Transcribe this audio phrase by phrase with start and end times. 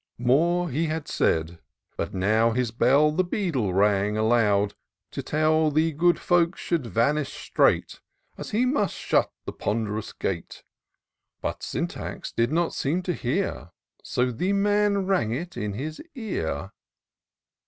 [0.09, 1.59] '* More he had said—
[1.99, 4.73] ^but now his bell The Beadle rang aloud,
[5.11, 8.01] to tell That the good folks should vanish straight,
[8.35, 10.63] As he must shut the pond'rous gate;
[11.39, 13.73] But Syntax did not seem to hear—
[14.13, 16.71] So the man rang it in his ear.